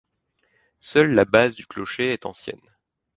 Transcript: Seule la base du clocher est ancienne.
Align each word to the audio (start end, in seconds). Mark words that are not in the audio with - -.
Seule 0.79 1.11
la 1.13 1.25
base 1.25 1.53
du 1.53 1.67
clocher 1.67 2.11
est 2.11 2.25
ancienne. 2.25 2.67